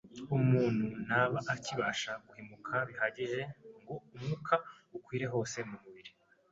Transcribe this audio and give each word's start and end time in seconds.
umuntu 0.37 0.85
ntaba 1.05 1.37
akibasha 1.53 2.11
guhumeka 2.25 2.75
bihagije 2.87 3.41
ngo 3.81 3.95
umwuka 4.15 4.55
ukwire 4.97 5.25
hose 5.35 5.57
mu 5.69 5.77
mubiri. 5.83 6.11